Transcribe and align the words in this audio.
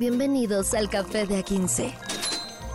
Bienvenidos 0.00 0.72
al 0.72 0.88
Café 0.88 1.26
de 1.26 1.44
A15. 1.44 1.92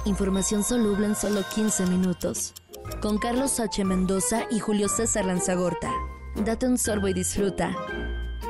Información 0.05 0.63
soluble 0.63 1.07
en 1.07 1.15
solo 1.15 1.41
15 1.55 1.87
minutos. 1.87 2.53
Con 3.01 3.17
Carlos 3.17 3.59
H. 3.59 3.83
Mendoza 3.83 4.43
y 4.51 4.59
Julio 4.59 4.87
César 4.87 5.25
Lanzagorta. 5.25 5.91
Date 6.35 6.67
un 6.67 6.77
sorbo 6.77 7.07
y 7.07 7.15
disfruta. 7.15 7.75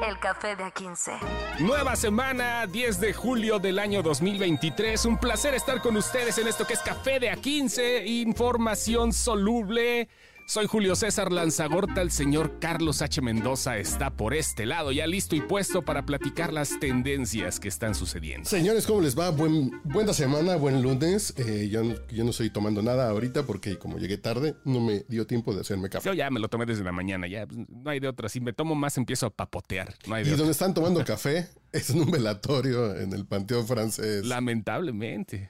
El 0.06 0.20
Café 0.20 0.58
de 0.58 0.66
A15. 0.66 1.60
Nueva 1.60 1.96
semana, 1.96 2.68
10 2.68 3.00
de 3.00 3.14
julio 3.14 3.60
del 3.60 3.80
año 3.80 4.04
2023. 4.04 5.06
Un 5.06 5.20
placer 5.20 5.54
estar 5.54 5.82
con 5.82 5.96
ustedes 5.96 6.38
en 6.38 6.50
esto 6.50 6.68
que 6.68 6.74
es 6.74 6.82
Café 6.82 7.22
de 7.22 7.32
A15. 7.32 8.06
Información 8.06 9.14
soluble. 9.14 10.10
Soy 10.48 10.68
Julio 10.68 10.96
César 10.96 11.32
Lanzagorta, 11.32 12.04
el 12.04 12.12
señor 12.12 12.60
Carlos 12.60 13.02
H. 13.02 13.20
Mendoza 13.20 13.80
está 13.80 14.12
por 14.12 14.36
este 14.36 14.68
lado, 14.68 14.92
ya 14.92 15.08
listo 15.08 15.36
y 15.36 15.42
puesto 15.42 15.82
para 15.82 16.06
platicar 16.06 16.54
las 16.54 16.80
tendencias 16.80 17.60
que 17.60 17.68
están 17.68 17.96
sucediendo. 17.96 18.48
Señores, 18.48 18.86
¿cómo 18.86 19.02
les 19.02 19.18
va? 19.18 19.32
Buen, 19.32 19.82
buena 19.84 20.14
semana, 20.14 20.56
buen 20.56 20.84
lunes. 20.84 21.34
Eh, 21.38 21.68
yo, 21.72 21.82
yo, 22.10 22.24
no 22.24 22.30
estoy 22.30 22.52
tomando 22.52 22.84
nada 22.84 23.10
ahorita 23.10 23.48
porque 23.48 23.80
como 23.80 23.98
llegué 23.98 24.20
tarde, 24.20 24.56
no 24.66 24.82
me 24.82 25.04
dio 25.10 25.26
tiempo 25.26 25.52
de 25.52 25.62
hacerme 25.62 25.90
café. 25.90 26.10
Yo 26.10 26.14
ya 26.14 26.30
me 26.30 26.40
lo 26.40 26.48
tomé 26.48 26.68
desde 26.68 26.84
la 26.84 26.92
mañana, 26.92 27.26
ya 27.26 27.48
pues, 27.48 27.68
no 27.68 27.90
hay 27.90 28.00
de 28.00 28.08
otra. 28.08 28.30
Si 28.30 28.40
me 28.40 28.54
tomo 28.54 28.76
más, 28.76 29.00
empiezo 29.00 29.26
a 29.26 29.32
papotear. 29.32 29.96
No 30.06 30.14
hay 30.14 30.28
y 30.28 30.30
de 30.30 30.36
donde 30.36 30.52
están 30.52 30.76
tomando 30.76 31.04
café 31.04 31.50
es 31.72 31.90
en 31.90 32.02
un 32.02 32.12
velatorio 32.12 32.96
en 32.96 33.14
el 33.14 33.26
Panteón 33.26 33.66
Francés. 33.66 34.24
Lamentablemente. 34.24 35.50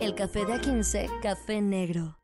El 0.00 0.14
Café 0.14 0.46
de 0.46 0.54
A15, 0.54 1.20
Café 1.20 1.60
Negro 1.60 2.19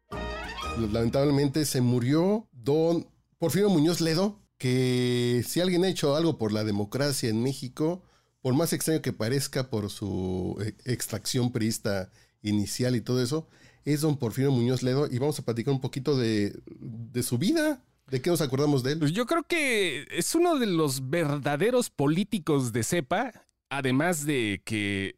lamentablemente 0.79 1.65
se 1.65 1.81
murió 1.81 2.49
don 2.53 3.07
Porfirio 3.39 3.71
Muñoz 3.71 4.01
Ledo, 4.01 4.41
que 4.59 5.45
si 5.47 5.61
alguien 5.61 5.85
ha 5.85 5.89
hecho 5.89 6.17
algo 6.17 6.39
por 6.39 6.53
la 6.53 6.65
democracia 6.65 7.29
en 7.29 7.43
México, 7.43 8.03
por 8.41 8.55
más 8.55 8.73
extraño 8.73 9.03
que 9.03 9.13
parezca 9.13 9.71
por 9.71 9.91
su 9.91 10.57
eh, 10.65 10.75
extracción 10.85 11.53
priista 11.53 12.11
inicial 12.43 12.97
y 12.97 13.01
todo 13.01 13.23
eso, 13.23 13.49
es 13.85 14.01
don 14.01 14.19
Porfirio 14.19 14.51
Muñoz 14.51 14.83
Ledo 14.83 15.09
y 15.11 15.19
vamos 15.19 15.39
a 15.39 15.45
platicar 15.45 15.73
un 15.73 15.81
poquito 15.81 16.17
de, 16.17 16.59
de 16.67 17.23
su 17.23 17.39
vida. 17.39 17.83
¿De 18.09 18.23
qué 18.23 18.31
nos 18.31 18.41
acordamos 18.41 18.85
de 18.85 18.93
él? 18.93 18.99
Pues 19.01 19.13
yo 19.13 19.27
creo 19.27 19.43
que 19.43 20.07
es 20.11 20.35
uno 20.37 20.59
de 20.59 20.67
los 20.67 21.11
verdaderos 21.11 21.91
políticos 21.91 22.73
de 22.73 22.85
cepa, 22.85 23.33
además 23.69 24.25
de 24.25 24.63
que 24.65 25.17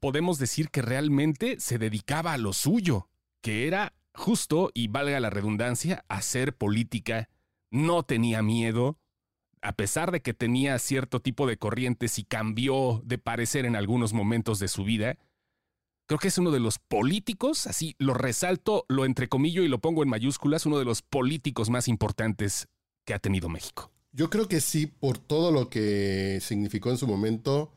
podemos 0.00 0.38
decir 0.38 0.70
que 0.70 0.82
realmente 0.82 1.60
se 1.60 1.78
dedicaba 1.78 2.32
a 2.32 2.38
lo 2.38 2.52
suyo, 2.52 3.08
que 3.40 3.68
era 3.68 3.92
justo, 4.14 4.70
y 4.74 4.88
valga 4.88 5.20
la 5.20 5.30
redundancia, 5.30 6.04
hacer 6.08 6.56
política, 6.56 7.28
no 7.70 8.04
tenía 8.04 8.42
miedo, 8.42 8.98
a 9.60 9.72
pesar 9.72 10.12
de 10.12 10.20
que 10.20 10.34
tenía 10.34 10.78
cierto 10.78 11.20
tipo 11.20 11.46
de 11.46 11.56
corrientes 11.56 12.18
y 12.18 12.24
cambió 12.24 13.02
de 13.04 13.18
parecer 13.18 13.64
en 13.64 13.76
algunos 13.76 14.12
momentos 14.12 14.58
de 14.58 14.68
su 14.68 14.84
vida, 14.84 15.16
creo 16.06 16.18
que 16.18 16.28
es 16.28 16.38
uno 16.38 16.50
de 16.50 16.60
los 16.60 16.78
políticos, 16.78 17.66
así 17.66 17.96
lo 17.98 18.14
resalto, 18.14 18.84
lo 18.88 19.04
entrecomillo 19.04 19.62
y 19.62 19.68
lo 19.68 19.80
pongo 19.80 20.02
en 20.02 20.10
mayúsculas, 20.10 20.66
uno 20.66 20.78
de 20.78 20.84
los 20.84 21.02
políticos 21.02 21.70
más 21.70 21.88
importantes 21.88 22.68
que 23.04 23.14
ha 23.14 23.18
tenido 23.18 23.48
México. 23.48 23.90
Yo 24.12 24.30
creo 24.30 24.48
que 24.48 24.60
sí, 24.60 24.86
por 24.86 25.18
todo 25.18 25.50
lo 25.50 25.68
que 25.68 26.38
significó 26.40 26.90
en 26.90 26.98
su 26.98 27.08
momento, 27.08 27.72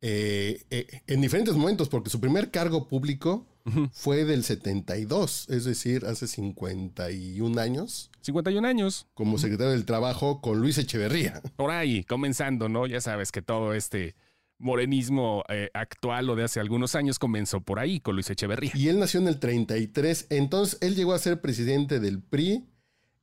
eh, 0.00 0.62
eh, 0.70 1.02
en 1.06 1.20
diferentes 1.20 1.56
momentos, 1.56 1.88
porque 1.88 2.10
su 2.10 2.20
primer 2.20 2.50
cargo 2.50 2.86
público 2.88 3.46
fue 3.92 4.24
del 4.24 4.44
72, 4.44 5.46
es 5.48 5.64
decir, 5.64 6.04
hace 6.06 6.26
51 6.26 7.60
años. 7.60 8.10
51 8.22 8.66
años. 8.66 9.06
Como 9.14 9.38
secretario 9.38 9.72
del 9.72 9.84
Trabajo 9.84 10.40
con 10.40 10.60
Luis 10.60 10.78
Echeverría. 10.78 11.40
Por 11.56 11.70
ahí, 11.70 12.04
comenzando, 12.04 12.68
¿no? 12.68 12.86
Ya 12.86 13.00
sabes 13.00 13.32
que 13.32 13.42
todo 13.42 13.74
este 13.74 14.14
morenismo 14.58 15.42
eh, 15.48 15.70
actual 15.74 16.30
o 16.30 16.36
de 16.36 16.44
hace 16.44 16.60
algunos 16.60 16.94
años 16.94 17.18
comenzó 17.18 17.60
por 17.60 17.78
ahí 17.78 18.00
con 18.00 18.14
Luis 18.14 18.30
Echeverría. 18.30 18.72
Y 18.74 18.88
él 18.88 18.98
nació 18.98 19.20
en 19.20 19.28
el 19.28 19.38
33, 19.38 20.26
entonces 20.30 20.78
él 20.80 20.94
llegó 20.94 21.14
a 21.14 21.18
ser 21.18 21.40
presidente 21.40 21.98
del 22.00 22.20
PRI 22.22 22.64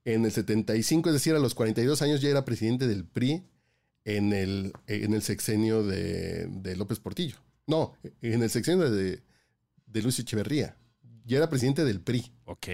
en 0.06 0.26
el 0.26 0.32
75, 0.32 1.10
es 1.10 1.14
decir, 1.14 1.36
a 1.36 1.40
los 1.40 1.56
42 1.56 2.02
años 2.02 2.22
ya 2.22 2.30
era 2.30 2.46
presidente 2.46 2.88
del 2.88 3.06
PRI 3.06 3.44
en 4.06 4.34
el, 4.34 4.74
en 4.88 5.14
el 5.14 5.22
sexenio 5.22 5.84
de, 5.84 6.48
de 6.48 6.76
López 6.76 7.00
Portillo. 7.00 7.38
No, 7.68 7.94
en 8.22 8.42
el 8.42 8.50
sexenio 8.50 8.90
de, 8.90 9.22
de 9.90 10.02
Luis 10.02 10.20
Echeverría. 10.20 10.78
Ya 11.26 11.38
era 11.38 11.50
presidente 11.50 11.84
del 11.84 12.02
PRI. 12.02 12.32
Ok. 12.46 12.68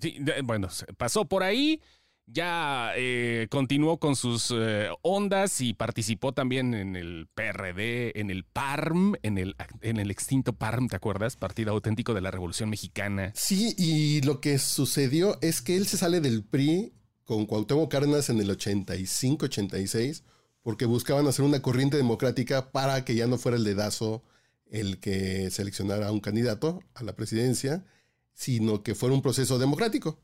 Sí, 0.00 0.18
bueno, 0.44 0.68
pasó 0.96 1.24
por 1.24 1.42
ahí, 1.42 1.80
ya 2.26 2.92
eh, 2.96 3.46
continuó 3.50 3.98
con 3.98 4.14
sus 4.16 4.52
eh, 4.54 4.88
ondas 5.02 5.60
y 5.60 5.74
participó 5.74 6.32
también 6.32 6.74
en 6.74 6.96
el 6.96 7.28
PRD, 7.34 8.18
en 8.20 8.30
el 8.30 8.44
PARM, 8.44 9.14
en 9.22 9.38
el, 9.38 9.56
en 9.80 9.96
el 9.98 10.10
extinto 10.10 10.52
PARM, 10.52 10.88
¿te 10.88 10.96
acuerdas? 10.96 11.36
Partido 11.36 11.72
Auténtico 11.72 12.14
de 12.14 12.20
la 12.20 12.30
Revolución 12.30 12.68
Mexicana. 12.68 13.32
Sí, 13.34 13.74
y 13.78 14.22
lo 14.22 14.40
que 14.40 14.58
sucedió 14.58 15.38
es 15.40 15.62
que 15.62 15.76
él 15.76 15.86
se 15.86 15.96
sale 15.96 16.20
del 16.20 16.44
PRI 16.44 16.92
con 17.24 17.46
Cuauhtémoc 17.46 17.90
Cárdenas 17.90 18.28
en 18.28 18.40
el 18.40 18.50
85-86 18.50 20.22
porque 20.62 20.84
buscaban 20.84 21.28
hacer 21.28 21.44
una 21.44 21.62
corriente 21.62 21.96
democrática 21.96 22.72
para 22.72 23.04
que 23.04 23.14
ya 23.14 23.28
no 23.28 23.38
fuera 23.38 23.56
el 23.56 23.62
dedazo 23.62 24.24
el 24.70 24.98
que 24.98 25.50
seleccionara 25.50 26.08
a 26.08 26.12
un 26.12 26.20
candidato 26.20 26.82
a 26.94 27.02
la 27.02 27.14
presidencia, 27.14 27.84
sino 28.32 28.82
que 28.82 28.94
fuera 28.94 29.14
un 29.14 29.22
proceso 29.22 29.58
democrático. 29.58 30.18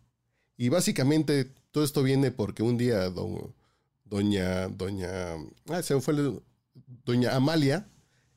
Y 0.57 0.69
básicamente 0.69 1.53
todo 1.71 1.85
esto 1.85 2.03
viene 2.03 2.31
porque 2.31 2.63
un 2.63 2.77
día 2.77 3.11
doña, 4.05 4.69
doña, 4.69 5.35
ah, 5.69 5.83
fue 6.01 6.15
doña 7.05 7.35
Amalia 7.35 7.89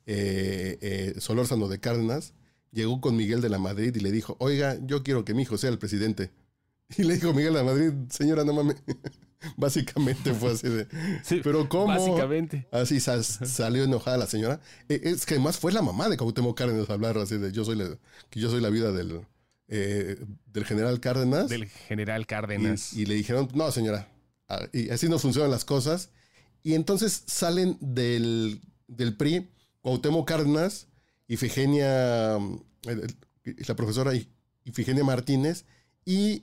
eh, 0.06 0.78
eh, 0.80 1.14
Solórzano 1.20 1.68
de 1.68 1.80
Cárdenas 1.80 2.32
llegó 2.70 3.00
con 3.00 3.16
Miguel 3.16 3.40
de 3.40 3.48
la 3.48 3.58
Madrid 3.58 3.94
y 3.96 4.00
le 4.00 4.12
dijo, 4.12 4.36
oiga, 4.38 4.78
yo 4.82 5.02
quiero 5.02 5.24
que 5.24 5.34
mi 5.34 5.42
hijo 5.42 5.58
sea 5.58 5.70
el 5.70 5.78
presidente. 5.78 6.30
Y 6.96 7.02
le 7.02 7.14
dijo 7.14 7.32
Miguel 7.32 7.54
de 7.54 7.58
la 7.58 7.64
Madrid, 7.64 7.92
señora, 8.10 8.44
no 8.44 8.52
mames. 8.52 8.76
Básicamente 9.56 10.32
fue 10.34 10.52
así 10.52 10.68
de. 10.68 10.86
pero 11.42 11.68
¿cómo? 11.68 11.86
Básicamente. 11.88 12.66
Así 12.70 13.00
salió 13.00 13.84
enojada 13.84 14.16
la 14.16 14.26
señora. 14.26 14.60
E, 14.88 15.00
es 15.04 15.26
que 15.26 15.34
además 15.34 15.58
fue 15.58 15.72
la 15.72 15.82
mamá 15.82 16.08
de 16.08 16.16
Cuauhtémoc 16.16 16.56
Cárdenas 16.56 16.88
hablar 16.90 17.18
así 17.18 17.36
de 17.36 17.52
yo 17.52 17.64
soy 17.64 17.76
la, 17.76 17.98
que 18.30 18.40
yo 18.40 18.50
soy 18.50 18.60
la 18.60 18.70
vida 18.70 18.92
del, 18.92 19.20
eh, 19.68 20.16
del 20.46 20.64
general 20.64 21.00
Cárdenas. 21.00 21.48
Del 21.48 21.66
general 21.66 22.26
Cárdenas. 22.26 22.92
Y, 22.92 23.06
le 23.06 23.14
dijeron, 23.14 23.48
no, 23.54 23.70
señora, 23.70 24.08
y 24.72 24.90
así 24.90 25.08
no 25.08 25.18
funcionan 25.18 25.50
las 25.50 25.64
cosas. 25.64 26.10
Y 26.62 26.74
entonces 26.74 27.24
salen 27.26 27.76
del, 27.80 28.60
del 28.88 29.16
PRI 29.16 29.48
Cuauhtémoc 29.82 30.26
Cárdenas, 30.26 30.88
Ifigenia, 31.28 32.36
eh, 32.36 33.06
la 33.68 33.76
profesora 33.76 34.12
Ifigenia 34.64 35.04
Martínez 35.04 35.64
y 36.04 36.42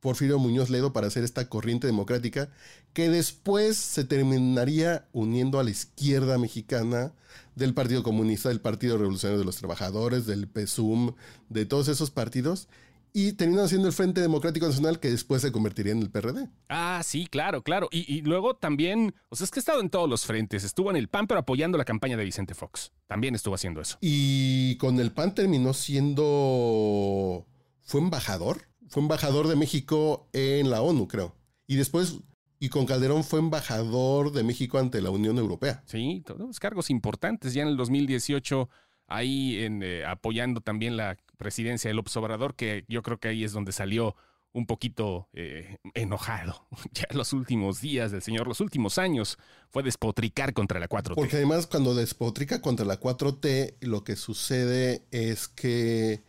Porfirio 0.00 0.38
Muñoz 0.38 0.70
Ledo 0.70 0.92
para 0.92 1.06
hacer 1.06 1.24
esta 1.24 1.48
corriente 1.48 1.86
democrática 1.86 2.50
que 2.92 3.08
después 3.08 3.76
se 3.76 4.04
terminaría 4.04 5.06
uniendo 5.12 5.58
a 5.58 5.64
la 5.64 5.70
izquierda 5.70 6.38
mexicana 6.38 7.12
del 7.56 7.74
Partido 7.74 8.02
Comunista, 8.02 8.48
del 8.48 8.60
Partido 8.60 8.98
Revolucionario 8.98 9.38
de 9.38 9.44
los 9.44 9.56
Trabajadores, 9.56 10.26
del 10.26 10.48
PSUM, 10.48 11.14
de 11.48 11.66
todos 11.66 11.88
esos 11.88 12.10
partidos 12.10 12.68
y 13.12 13.32
terminó 13.32 13.66
siendo 13.66 13.88
el 13.88 13.94
Frente 13.94 14.20
Democrático 14.20 14.66
Nacional 14.66 15.00
que 15.00 15.10
después 15.10 15.42
se 15.42 15.50
convertiría 15.50 15.92
en 15.92 16.02
el 16.02 16.10
PRD. 16.10 16.48
Ah, 16.68 17.00
sí, 17.04 17.26
claro, 17.26 17.62
claro. 17.62 17.88
Y, 17.90 18.12
y, 18.12 18.22
luego 18.22 18.54
también, 18.54 19.14
o 19.28 19.36
sea, 19.36 19.44
es 19.44 19.50
que 19.50 19.58
ha 19.58 19.62
estado 19.62 19.80
en 19.80 19.90
todos 19.90 20.08
los 20.08 20.24
frentes. 20.24 20.64
Estuvo 20.64 20.90
en 20.90 20.96
el 20.96 21.08
PAN, 21.08 21.26
pero 21.26 21.40
apoyando 21.40 21.78
la 21.78 21.84
campaña 21.84 22.16
de 22.16 22.24
Vicente 22.24 22.54
Fox. 22.54 22.92
También 23.06 23.34
estuvo 23.34 23.54
haciendo 23.54 23.80
eso. 23.80 23.98
Y 24.00 24.76
con 24.76 25.00
el 25.00 25.10
PAN 25.12 25.34
terminó 25.34 25.74
siendo... 25.74 27.46
¿Fue 27.82 28.00
embajador? 28.00 28.68
Fue 28.88 29.02
embajador 29.02 29.48
de 29.48 29.56
México 29.56 30.28
en 30.32 30.70
la 30.70 30.82
ONU, 30.82 31.08
creo. 31.08 31.34
Y 31.66 31.76
después, 31.76 32.18
y 32.58 32.68
con 32.68 32.86
Calderón 32.86 33.24
fue 33.24 33.40
embajador 33.40 34.32
de 34.32 34.42
México 34.42 34.78
ante 34.78 35.00
la 35.00 35.10
Unión 35.10 35.38
Europea. 35.38 35.82
Sí, 35.86 36.22
todos 36.26 36.58
cargos 36.58 36.90
importantes. 36.90 37.54
Ya 37.54 37.62
en 37.62 37.68
el 37.68 37.76
2018, 37.76 38.68
ahí 39.06 39.62
en, 39.62 39.82
eh, 39.82 40.04
apoyando 40.04 40.60
también 40.60 40.96
la 40.96 41.16
presidencia 41.36 41.88
de 41.88 41.94
López 41.94 42.16
Obrador, 42.16 42.54
que 42.54 42.84
yo 42.88 43.02
creo 43.02 43.18
que 43.18 43.28
ahí 43.28 43.44
es 43.44 43.52
donde 43.52 43.72
salió 43.72 44.16
un 44.52 44.66
poquito 44.66 45.28
eh, 45.32 45.76
enojado. 45.94 46.66
Ya 46.92 47.06
los 47.12 47.32
últimos 47.32 47.80
días 47.80 48.10
del 48.10 48.22
señor, 48.22 48.48
los 48.48 48.60
últimos 48.60 48.98
años, 48.98 49.38
fue 49.70 49.82
despotricar 49.82 50.52
contra 50.52 50.80
la 50.80 50.88
4T. 50.88 51.14
Porque 51.14 51.36
además 51.36 51.66
cuando 51.66 51.94
despotrica 51.94 52.60
contra 52.60 52.86
la 52.86 53.00
4T, 53.00 53.76
lo 53.80 54.04
que 54.04 54.16
sucede 54.16 55.06
es 55.10 55.48
que 55.48 56.22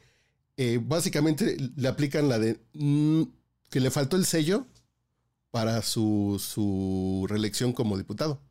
eh, 0.61 0.77
básicamente 0.83 1.55
le 1.77 1.87
aplican 1.87 2.27
la 2.27 2.37
de 2.37 2.59
mm, 2.73 3.23
que 3.69 3.79
le 3.79 3.91
faltó 3.91 4.17
el 4.17 4.25
sello 4.25 4.67
para 5.51 5.81
su, 5.81 6.35
su, 6.37 7.25
reelección 7.29 7.71
como 7.71 7.97
diputado. 7.97 8.41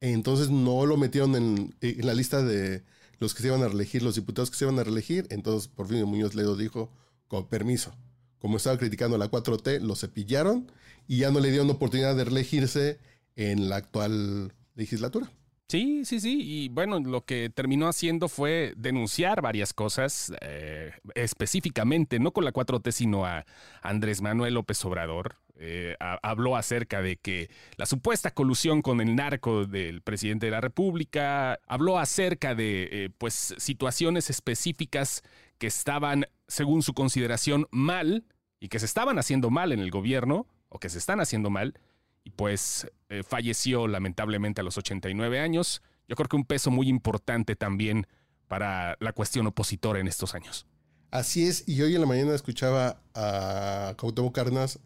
Entonces 0.00 0.50
no 0.50 0.84
lo 0.84 0.98
metieron 0.98 1.34
en, 1.34 1.74
la 2.04 2.12
lista 2.12 2.42
de 2.42 2.84
los 3.18 3.32
que 3.32 3.40
se 3.40 3.48
iban 3.48 3.62
a 3.62 3.68
reelegir, 3.68 4.02
los 4.02 4.16
diputados 4.16 4.50
que 4.50 4.58
se 4.58 4.66
iban 4.66 4.78
a 4.78 4.84
reelegir. 4.84 5.26
Entonces 5.30 5.68
por 5.68 5.88
fin 5.88 6.04
Muñoz 6.04 6.34
Ledo 6.34 6.54
dijo, 6.54 6.92
con 7.28 7.48
permiso. 7.48 7.94
Como 8.38 8.58
estaba 8.58 8.76
criticando 8.76 9.16
la 9.16 9.30
4T, 9.30 9.80
lo 9.80 9.96
cepillaron 9.96 10.70
y 11.08 11.20
ya 11.20 11.30
no 11.30 11.40
le 11.40 11.50
dieron 11.50 11.70
oportunidad 11.70 12.14
de 12.14 12.24
reelegirse 12.24 12.98
en 13.36 13.70
la 13.70 13.76
actual 13.76 14.52
legislatura. 14.74 15.32
Sí, 15.68 16.04
sí, 16.04 16.20
sí. 16.20 16.38
Y 16.42 16.68
bueno, 16.68 17.00
lo 17.00 17.24
que 17.24 17.48
terminó 17.48 17.88
haciendo 17.88 18.28
fue 18.28 18.74
denunciar 18.76 19.40
varias 19.40 19.72
cosas, 19.72 20.32
eh, 20.42 20.92
específicamente, 21.14 22.18
no 22.18 22.32
con 22.32 22.44
la 22.44 22.52
4T, 22.52 22.92
sino 22.92 23.24
a 23.24 23.46
Andrés 23.80 24.20
Manuel 24.20 24.54
López 24.54 24.84
Obrador. 24.84 25.36
Eh, 25.64 25.96
habló 26.22 26.56
acerca 26.56 27.02
de 27.02 27.16
que 27.18 27.48
la 27.76 27.86
supuesta 27.86 28.32
colusión 28.32 28.82
con 28.82 29.00
el 29.00 29.14
narco 29.14 29.64
del 29.64 30.02
presidente 30.02 30.46
de 30.46 30.52
la 30.52 30.60
República, 30.60 31.60
habló 31.68 31.98
acerca 31.98 32.54
de 32.54 32.88
eh, 32.90 33.10
pues 33.16 33.54
situaciones 33.58 34.28
específicas 34.28 35.22
que 35.58 35.68
estaban, 35.68 36.26
según 36.48 36.82
su 36.82 36.94
consideración, 36.94 37.68
mal 37.70 38.24
y 38.58 38.68
que 38.68 38.80
se 38.80 38.86
estaban 38.86 39.18
haciendo 39.18 39.50
mal 39.50 39.72
en 39.72 39.78
el 39.78 39.90
gobierno 39.90 40.48
o 40.68 40.80
que 40.80 40.88
se 40.88 40.98
están 40.98 41.20
haciendo 41.20 41.48
mal 41.48 41.78
y 42.24 42.30
pues 42.30 42.86
eh, 43.08 43.22
falleció 43.22 43.88
lamentablemente 43.88 44.60
a 44.60 44.64
los 44.64 44.78
89 44.78 45.40
años. 45.40 45.82
Yo 46.08 46.16
creo 46.16 46.28
que 46.28 46.36
un 46.36 46.44
peso 46.44 46.70
muy 46.70 46.88
importante 46.88 47.56
también 47.56 48.06
para 48.48 48.96
la 49.00 49.12
cuestión 49.12 49.46
opositora 49.46 50.00
en 50.00 50.08
estos 50.08 50.34
años. 50.34 50.66
Así 51.10 51.46
es, 51.46 51.68
y 51.68 51.82
hoy 51.82 51.94
en 51.94 52.00
la 52.00 52.06
mañana 52.06 52.34
escuchaba 52.34 53.02
a 53.14 53.94
Cuauhtémoc 53.98 54.34
Carnas 54.34 54.78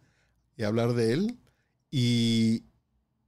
y 0.57 0.65
hablar 0.65 0.95
de 0.95 1.13
él 1.13 1.39
y, 1.91 2.65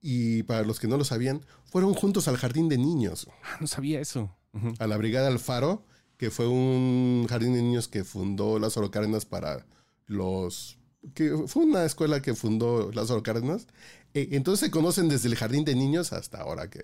y 0.00 0.42
para 0.44 0.62
los 0.62 0.80
que 0.80 0.88
no 0.88 0.96
lo 0.96 1.04
sabían, 1.04 1.44
fueron 1.64 1.94
juntos 1.94 2.28
al 2.28 2.36
jardín 2.36 2.68
de 2.68 2.78
niños. 2.78 3.28
Ah, 3.44 3.58
no 3.60 3.66
sabía 3.66 4.00
eso. 4.00 4.34
A 4.78 4.86
la 4.86 4.96
Brigada 4.96 5.28
Alfaro, 5.28 5.86
que 6.16 6.30
fue 6.30 6.48
un 6.48 7.26
jardín 7.28 7.54
de 7.54 7.62
niños 7.62 7.86
que 7.86 8.02
fundó 8.02 8.58
Lázaro 8.58 8.90
Cárdenas 8.90 9.24
para 9.24 9.66
los 10.06 10.78
que 11.14 11.36
fue 11.46 11.64
una 11.64 11.84
escuela 11.84 12.20
que 12.20 12.34
fundó 12.34 12.90
Lázaro 12.92 13.22
Cárdenas. 13.22 13.66
E, 14.14 14.28
entonces 14.32 14.66
se 14.66 14.70
conocen 14.70 15.08
desde 15.08 15.28
el 15.28 15.36
jardín 15.36 15.64
de 15.64 15.74
niños 15.74 16.12
hasta 16.12 16.38
ahora 16.38 16.70
que 16.70 16.80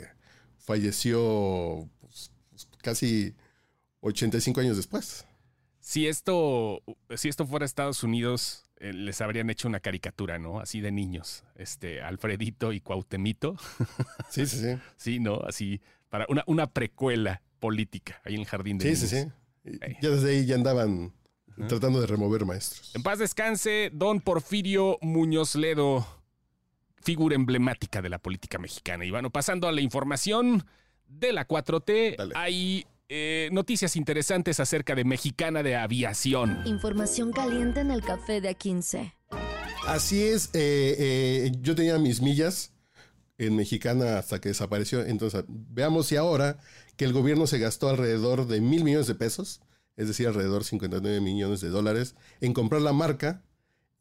falleció 0.59 1.89
pues, 2.01 2.31
casi 2.83 3.35
85 4.01 4.61
años 4.61 4.77
después. 4.77 5.25
Si 5.81 6.07
esto, 6.07 6.83
si 7.17 7.29
esto 7.29 7.47
fuera 7.47 7.67
Estados 7.67 8.03
Unidos, 8.03 8.65
eh, 8.79 8.93
les 8.93 9.21
habrían 9.21 9.51
hecho 9.51 9.69
una 9.69 9.81
caricatura, 9.81 10.39
¿no? 10.39 10.61
Así 10.61 10.81
de 10.81 10.93
niños. 10.93 11.45
Este, 11.57 12.01
Alfredito 12.01 12.73
y 12.73 12.81
Cuautemito. 12.81 13.57
Sí, 14.31 14.47
sí, 14.47 14.59
sí. 14.59 14.79
sí, 14.97 15.19
¿no? 15.21 15.41
Así, 15.47 15.81
para 16.09 16.27
una, 16.29 16.43
una 16.47 16.67
precuela 16.67 17.43
política 17.61 18.21
ahí 18.25 18.35
en 18.35 18.41
el 18.41 18.47
jardín 18.47 18.79
de 18.79 18.87
niños. 18.87 19.01
Sí, 19.01 19.07
sí, 19.07 19.17
sí. 19.65 19.79
Ya 20.03 20.11
desde 20.11 20.31
ahí 20.31 20.47
ya 20.47 20.57
andaban 20.57 21.13
tratando 21.69 22.01
de 22.01 22.07
remover 22.07 22.45
maestros. 22.45 22.95
En 22.95 23.03
paz 23.03 23.19
descanse, 23.19 23.91
don 23.93 24.21
Porfirio 24.21 24.99
Muñoz 25.01 25.55
Ledo, 25.55 26.07
figura 27.03 27.35
emblemática 27.35 28.03
de 28.03 28.09
la 28.09 28.19
política 28.19 28.59
mexicana. 28.59 29.05
Y 29.05 29.11
bueno, 29.11 29.31
pasando 29.31 29.69
a 29.69 29.73
la 29.73 29.81
información 29.81 30.67
de 31.07 31.33
la 31.33 31.47
4T, 31.47 32.33
hay 32.35 32.87
eh, 33.09 33.49
noticias 33.53 33.97
interesantes 33.97 34.59
acerca 34.61 34.95
de 34.95 35.05
Mexicana 35.05 35.63
de 35.63 35.77
Aviación. 35.77 36.63
Información 36.67 37.33
caliente 37.33 37.81
en 37.81 37.91
el 37.91 38.03
café 38.03 38.41
de 38.41 38.57
A15. 38.57 39.13
Así 39.87 40.23
es, 40.23 40.47
eh, 40.55 40.97
eh, 40.99 41.53
yo 41.61 41.75
tenía 41.75 41.99
mis 41.99 42.23
millas 42.23 42.73
en 43.37 43.57
Mexicana 43.57 44.19
hasta 44.19 44.41
que 44.41 44.49
desapareció. 44.49 45.05
Entonces, 45.05 45.45
veamos 45.49 46.07
si 46.07 46.17
ahora 46.17 46.59
que 46.97 47.05
el 47.05 47.13
gobierno 47.13 47.47
se 47.47 47.59
gastó 47.59 47.89
alrededor 47.91 48.47
de 48.47 48.61
mil 48.61 48.85
millones 48.85 49.07
de 49.07 49.15
pesos 49.15 49.61
es 49.97 50.09
decir, 50.09 50.27
alrededor 50.27 50.63
de 50.63 50.69
59 50.69 51.21
millones 51.21 51.61
de 51.61 51.69
dólares, 51.69 52.17
en 52.41 52.53
comprar 52.53 52.83
la 52.83 52.93
marca. 52.93 53.43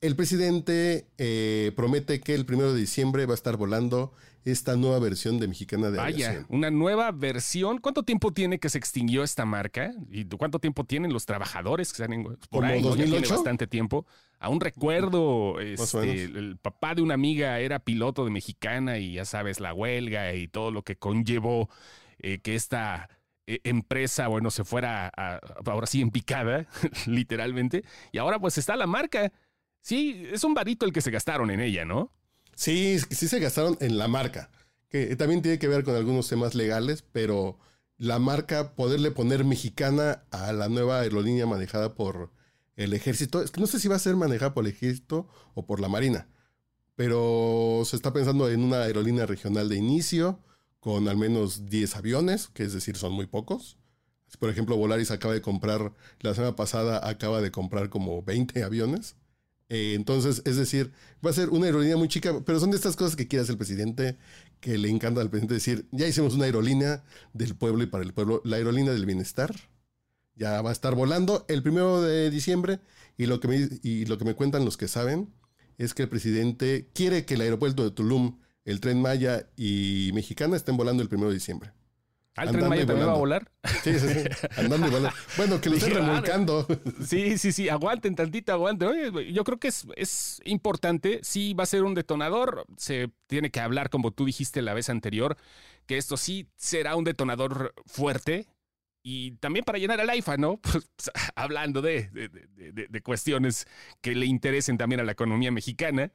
El 0.01 0.15
presidente 0.15 1.07
eh, 1.17 1.71
promete 1.75 2.19
que 2.19 2.35
el 2.35 2.45
primero 2.45 2.73
de 2.73 2.79
diciembre 2.79 3.25
va 3.25 3.33
a 3.33 3.35
estar 3.35 3.55
volando 3.55 4.13
esta 4.45 4.75
nueva 4.75 4.99
versión 4.99 5.39
de 5.39 5.47
Mexicana 5.47 5.89
de 5.89 5.97
Vaya, 5.97 6.45
una 6.49 6.69
nueva 6.69 7.11
versión. 7.11 7.77
¿Cuánto 7.77 8.03
tiempo 8.03 8.33
tiene 8.33 8.59
que 8.59 8.69
se 8.69 8.77
extinguió 8.77 9.23
esta 9.23 9.45
marca? 9.45 9.93
¿Y 10.11 10.25
cuánto 10.25 10.59
tiempo 10.59 10.83
tienen 10.83 11.13
los 11.13 11.25
trabajadores 11.25 11.93
que 11.93 12.03
están 12.03 12.37
por 12.49 12.65
ahí? 12.65 12.81
2008? 12.81 13.33
bastante 13.33 13.67
tiempo. 13.67 14.05
Aún 14.39 14.59
recuerdo, 14.59 15.61
este, 15.61 16.23
el 16.23 16.57
papá 16.61 16.95
de 16.95 17.01
una 17.01 17.13
amiga 17.13 17.59
era 17.59 17.79
piloto 17.79 18.25
de 18.25 18.31
Mexicana 18.31 18.97
y 18.97 19.13
ya 19.13 19.23
sabes, 19.23 19.61
la 19.61 19.73
huelga 19.73 20.33
y 20.33 20.49
todo 20.49 20.71
lo 20.71 20.83
que 20.83 20.97
conllevó 20.97 21.69
eh, 22.19 22.39
que 22.39 22.55
esta 22.55 23.09
e, 23.47 23.61
empresa, 23.63 24.27
bueno, 24.27 24.51
se 24.51 24.63
fuera 24.63 25.09
ahora 25.65 25.87
sí 25.87 26.01
en 26.01 26.11
picada, 26.11 26.67
literalmente. 27.05 27.83
Y 28.11 28.17
ahora 28.17 28.39
pues 28.39 28.57
está 28.57 28.75
la 28.75 28.87
marca. 28.87 29.31
Sí, 29.81 30.27
es 30.31 30.43
un 30.43 30.53
varito 30.53 30.85
el 30.85 30.93
que 30.93 31.01
se 31.01 31.11
gastaron 31.11 31.51
en 31.51 31.59
ella, 31.59 31.85
¿no? 31.85 32.11
Sí, 32.55 32.99
sí 33.09 33.27
se 33.27 33.39
gastaron 33.39 33.77
en 33.81 33.97
la 33.97 34.07
marca, 34.07 34.49
que 34.89 35.15
también 35.15 35.41
tiene 35.41 35.59
que 35.59 35.67
ver 35.67 35.83
con 35.83 35.95
algunos 35.95 36.29
temas 36.29 36.55
legales, 36.55 37.03
pero 37.11 37.59
la 37.97 38.19
marca, 38.19 38.75
poderle 38.75 39.11
poner 39.11 39.43
mexicana 39.43 40.23
a 40.31 40.53
la 40.53 40.69
nueva 40.69 40.99
aerolínea 40.99 41.45
manejada 41.45 41.95
por 41.95 42.31
el 42.75 42.93
ejército, 42.93 43.41
es 43.41 43.51
que 43.51 43.61
no 43.61 43.67
sé 43.67 43.79
si 43.79 43.87
va 43.87 43.95
a 43.95 43.99
ser 43.99 44.15
manejada 44.15 44.53
por 44.53 44.65
el 44.65 44.71
ejército 44.71 45.27
o 45.53 45.65
por 45.65 45.79
la 45.79 45.89
marina, 45.89 46.27
pero 46.95 47.83
se 47.85 47.95
está 47.95 48.13
pensando 48.13 48.49
en 48.49 48.63
una 48.63 48.83
aerolínea 48.83 49.25
regional 49.25 49.69
de 49.69 49.77
inicio, 49.77 50.39
con 50.83 51.07
al 51.07 51.15
menos 51.15 51.69
10 51.69 51.95
aviones, 51.95 52.49
que 52.49 52.63
es 52.63 52.73
decir, 52.73 52.97
son 52.97 53.13
muy 53.13 53.25
pocos. 53.25 53.77
Por 54.37 54.49
ejemplo, 54.49 54.75
Volaris 54.75 55.11
acaba 55.11 55.33
de 55.33 55.41
comprar, 55.41 55.93
la 56.19 56.33
semana 56.33 56.57
pasada 56.57 57.07
acaba 57.07 57.39
de 57.39 57.51
comprar 57.51 57.89
como 57.89 58.21
20 58.21 58.61
aviones. 58.65 59.15
Eh, 59.69 59.93
entonces, 59.93 60.41
es 60.43 60.57
decir, 60.57 60.91
va 61.25 61.29
a 61.29 61.33
ser 61.33 61.51
una 61.51 61.67
aerolínea 61.67 61.95
muy 61.95 62.09
chica, 62.09 62.43
pero 62.45 62.59
son 62.59 62.71
de 62.71 62.75
estas 62.75 62.97
cosas 62.97 63.15
que 63.15 63.29
quiere 63.29 63.43
hacer 63.43 63.53
el 63.53 63.59
presidente, 63.59 64.17
que 64.59 64.77
le 64.77 64.89
encanta 64.89 65.21
al 65.21 65.29
presidente 65.29 65.53
decir, 65.53 65.87
ya 65.93 66.05
hicimos 66.05 66.33
una 66.33 66.45
aerolínea 66.45 67.05
del 67.31 67.55
pueblo 67.55 67.81
y 67.83 67.87
para 67.87 68.03
el 68.03 68.13
pueblo, 68.13 68.41
la 68.43 68.57
aerolínea 68.57 68.91
del 68.91 69.05
bienestar. 69.05 69.55
Ya 70.35 70.61
va 70.61 70.71
a 70.71 70.73
estar 70.73 70.95
volando 70.95 71.45
el 71.47 71.63
primero 71.63 72.01
de 72.01 72.29
diciembre 72.29 72.81
y 73.15 73.27
lo 73.27 73.39
que 73.39 73.47
me, 73.47 73.69
y 73.83 74.05
lo 74.05 74.17
que 74.17 74.25
me 74.25 74.35
cuentan 74.35 74.65
los 74.65 74.75
que 74.75 74.89
saben 74.89 75.33
es 75.77 75.93
que 75.93 76.03
el 76.03 76.09
presidente 76.09 76.89
quiere 76.93 77.23
que 77.23 77.35
el 77.35 77.41
aeropuerto 77.41 77.85
de 77.85 77.91
Tulum 77.91 78.39
el 78.65 78.79
tren 78.79 79.01
Maya 79.01 79.47
y 79.57 80.11
Mexicana 80.13 80.55
estén 80.55 80.77
volando 80.77 81.03
el 81.03 81.09
1 81.11 81.27
de 81.27 81.33
diciembre. 81.33 81.71
¿Ah, 82.35 82.45
el 82.45 82.51
tren 82.51 82.67
Maya 82.67 82.85
también 82.85 83.07
va 83.07 83.13
a 83.13 83.17
volar? 83.17 83.51
Sí, 83.83 83.99
sí, 83.99 84.07
sí. 84.07 84.47
Andando 84.57 84.87
y 84.87 84.89
volando. 84.89 85.17
Bueno, 85.37 85.61
que 85.61 85.69
lo 85.69 85.75
estén 85.75 85.93
remolcando. 85.93 86.65
Sí, 87.05 87.37
sí, 87.37 87.51
sí. 87.51 87.69
Aguanten 87.69 88.15
tantito, 88.15 88.53
aguanten. 88.53 88.87
Oye, 88.87 89.33
yo 89.33 89.43
creo 89.43 89.59
que 89.59 89.67
es, 89.67 89.85
es 89.95 90.41
importante. 90.45 91.19
Sí, 91.21 91.53
va 91.53 91.63
a 91.63 91.67
ser 91.67 91.83
un 91.83 91.93
detonador. 91.93 92.65
Se 92.77 93.11
tiene 93.27 93.51
que 93.51 93.59
hablar, 93.59 93.89
como 93.89 94.11
tú 94.11 94.25
dijiste 94.25 94.61
la 94.61 94.73
vez 94.73 94.89
anterior, 94.89 95.37
que 95.85 95.97
esto 95.97 96.17
sí 96.17 96.47
será 96.55 96.95
un 96.95 97.03
detonador 97.03 97.73
fuerte. 97.85 98.47
Y 99.03 99.33
también 99.33 99.65
para 99.65 99.77
llenar 99.77 99.99
al 99.99 100.15
IFA, 100.15 100.37
¿no? 100.37 100.59
Pues, 100.63 101.11
hablando 101.35 101.81
de, 101.81 102.09
de, 102.09 102.87
de 102.89 103.01
cuestiones 103.01 103.67
que 104.01 104.15
le 104.15 104.25
interesen 104.25 104.77
también 104.77 105.01
a 105.01 105.03
la 105.03 105.11
economía 105.11 105.51
mexicana 105.51 106.11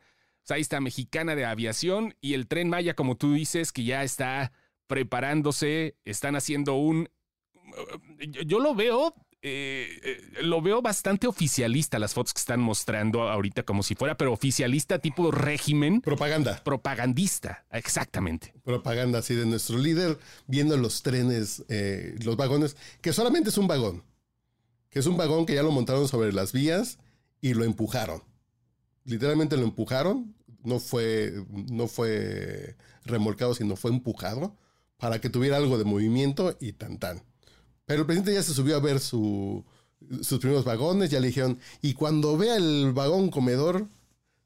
ahí 0.49 0.61
está 0.61 0.81
Mexicana 0.81 1.35
de 1.35 1.45
Aviación 1.45 2.15
y 2.21 2.35
el 2.35 2.47
tren 2.47 2.69
Maya, 2.69 2.95
como 2.95 3.17
tú 3.17 3.33
dices, 3.35 3.73
que 3.73 3.85
ya 3.85 4.03
está 4.03 4.53
preparándose, 4.87 5.97
están 6.05 6.35
haciendo 6.37 6.75
un... 6.75 7.09
Yo 8.47 8.59
lo 8.59 8.75
veo, 8.75 9.15
eh, 9.43 10.01
eh, 10.03 10.43
lo 10.43 10.61
veo 10.63 10.83
bastante 10.83 11.29
oficialista 11.29 11.99
las 11.99 12.15
fotos 12.15 12.33
que 12.33 12.41
están 12.41 12.61
mostrando 12.61 13.29
ahorita 13.29 13.63
como 13.63 13.83
si 13.83 13.95
fuera, 13.95 14.17
pero 14.17 14.33
oficialista 14.33 14.99
tipo 14.99 15.31
régimen. 15.31 16.01
Propaganda. 16.01 16.63
Propagandista, 16.65 17.67
exactamente. 17.71 18.55
Propaganda, 18.65 19.21
así 19.21 19.35
de 19.35 19.47
nuestro 19.47 19.79
líder 19.79 20.19
viendo 20.47 20.77
los 20.77 21.03
trenes, 21.03 21.65
eh, 21.69 22.17
los 22.25 22.37
vagones, 22.37 22.77
que 23.01 23.13
solamente 23.13 23.51
es 23.51 23.59
un 23.59 23.69
vagón, 23.69 24.03
que 24.91 24.99
es 24.99 25.07
un 25.07 25.17
vagón 25.17 25.47
que 25.47 25.55
ya 25.55 25.63
lo 25.63 25.71
montaron 25.71 26.09
sobre 26.09 26.33
las 26.33 26.53
vías 26.53 26.99
y 27.41 27.55
lo 27.55 27.65
empujaron. 27.65 28.23
Literalmente 29.09 29.57
lo 29.57 29.65
empujaron 29.65 30.35
no 30.65 30.81
fue, 30.81 31.45
no 31.71 31.87
fue 31.89 32.77
remolcado, 33.05 33.55
sino 33.55 33.77
fue 33.77 33.91
empujado 33.91 34.57
para 34.97 35.21
que 35.21 35.31
tuviera 35.31 35.57
algo 35.57 35.79
de 35.79 35.85
movimiento 35.85 36.57
y 36.61 36.73
tan 36.73 36.99
tan. 36.99 37.23
Pero 37.87 38.01
el 38.01 38.07
presidente 38.07 38.35
ya 38.35 38.43
se 38.43 38.53
subió 38.53 38.77
a 38.77 38.81
ver 38.81 39.01
sus 39.01 39.65
primeros 40.41 40.65
vagones, 40.65 41.11
ya 41.11 41.21
le 41.21 41.29
dijeron, 41.29 41.59
y 41.81 41.95
cuando 41.95 42.37
vea 42.37 42.57
el 42.57 42.93
vagón 42.93 43.31
comedor, 43.31 43.89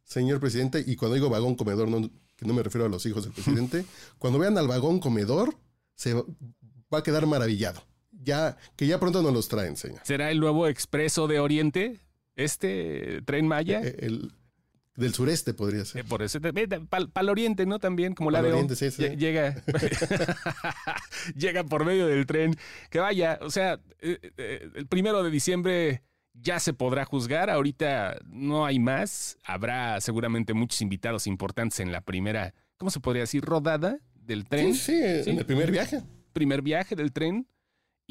señor 0.04 0.40
presidente, 0.40 0.84
y 0.86 0.96
cuando 0.96 1.14
digo 1.14 1.30
vagón 1.30 1.56
comedor, 1.56 1.88
no, 1.88 2.10
que 2.36 2.46
no 2.46 2.54
me 2.54 2.62
refiero 2.62 2.86
a 2.86 2.88
los 2.88 3.04
hijos 3.06 3.24
del 3.24 3.32
presidente, 3.32 3.84
cuando 4.18 4.38
vean 4.38 4.56
al 4.58 4.68
vagón 4.68 5.00
comedor, 5.00 5.56
se 5.94 6.14
va 6.14 6.98
a 6.98 7.02
quedar 7.02 7.26
maravillado. 7.26 7.82
Ya, 8.12 8.56
que 8.76 8.86
ya 8.86 9.00
pronto 9.00 9.20
nos 9.22 9.32
los 9.32 9.48
traen, 9.48 9.76
señor. 9.76 10.00
¿Será 10.04 10.30
el 10.30 10.38
nuevo 10.38 10.68
expreso 10.68 11.26
de 11.26 11.40
Oriente? 11.40 11.98
¿Este 12.36 13.20
tren 13.22 13.48
Maya? 13.48 13.80
El, 13.80 14.32
del 14.94 15.14
sureste 15.14 15.54
podría 15.54 15.84
ser. 15.84 16.02
Eh, 16.02 16.04
por 16.04 16.22
eso, 16.22 16.38
para 16.40 17.22
el 17.22 17.28
oriente, 17.28 17.64
¿no? 17.66 17.78
También, 17.78 18.14
como 18.14 18.30
la 18.30 18.42
de 18.42 18.52
oriente, 18.52 18.76
sí, 18.76 18.90
sí. 18.90 19.16
Llega, 19.16 19.62
llega 21.36 21.64
por 21.64 21.84
medio 21.84 22.06
del 22.06 22.26
tren. 22.26 22.56
Que 22.90 22.98
vaya, 22.98 23.38
o 23.42 23.50
sea, 23.50 23.80
eh, 24.00 24.18
eh, 24.36 24.70
el 24.74 24.86
primero 24.86 25.22
de 25.22 25.30
diciembre 25.30 26.02
ya 26.34 26.60
se 26.60 26.74
podrá 26.74 27.04
juzgar. 27.04 27.48
Ahorita 27.48 28.18
no 28.26 28.66
hay 28.66 28.78
más. 28.78 29.38
Habrá 29.44 30.00
seguramente 30.00 30.52
muchos 30.54 30.80
invitados 30.82 31.26
importantes 31.26 31.80
en 31.80 31.90
la 31.90 32.02
primera, 32.02 32.54
¿cómo 32.76 32.90
se 32.90 33.00
podría 33.00 33.22
decir? 33.22 33.42
Rodada 33.44 33.98
del 34.14 34.46
tren. 34.46 34.74
Sí, 34.74 35.00
sí, 35.24 35.30
en 35.30 35.38
el 35.38 35.46
primer 35.46 35.70
viaje. 35.70 36.02
Primer 36.32 36.62
viaje 36.62 36.96
del 36.96 37.12
tren. 37.12 37.46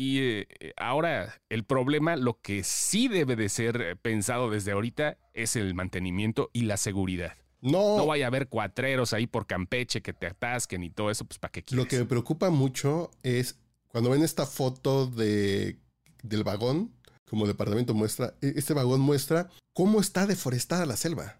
Y 0.01 0.19
eh, 0.19 0.47
ahora 0.77 1.39
el 1.49 1.63
problema, 1.63 2.15
lo 2.15 2.41
que 2.41 2.63
sí 2.63 3.07
debe 3.07 3.35
de 3.35 3.49
ser 3.49 3.97
pensado 4.01 4.49
desde 4.49 4.71
ahorita 4.71 5.19
es 5.35 5.55
el 5.55 5.75
mantenimiento 5.75 6.49
y 6.53 6.61
la 6.63 6.77
seguridad. 6.77 7.37
No, 7.59 7.97
No 7.97 8.07
vaya 8.07 8.25
a 8.25 8.29
haber 8.29 8.47
cuatreros 8.49 9.13
ahí 9.13 9.27
por 9.27 9.45
Campeche 9.45 10.01
que 10.01 10.11
te 10.11 10.25
atasquen 10.25 10.81
y 10.83 10.89
todo 10.89 11.11
eso, 11.11 11.23
pues 11.25 11.37
para 11.37 11.51
qué 11.51 11.61
quieres. 11.61 11.85
lo 11.85 11.87
que 11.87 11.99
me 11.99 12.05
preocupa 12.05 12.49
mucho 12.49 13.11
es 13.21 13.59
cuando 13.89 14.09
ven 14.09 14.23
esta 14.23 14.47
foto 14.47 15.05
de, 15.05 15.77
del 16.23 16.43
vagón, 16.43 16.91
como 17.29 17.45
el 17.45 17.51
departamento 17.51 17.93
muestra, 17.93 18.33
e- 18.41 18.53
este 18.55 18.73
vagón 18.73 19.01
muestra 19.01 19.49
cómo 19.71 20.01
está 20.01 20.25
deforestada 20.25 20.87
la 20.87 20.95
selva. 20.95 21.37